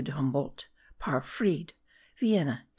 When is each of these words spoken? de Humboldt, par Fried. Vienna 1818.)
de 0.03 0.11
Humboldt, 0.13 0.65
par 0.97 1.21
Fried. 1.21 1.75
Vienna 2.19 2.65
1818.) 2.65 2.67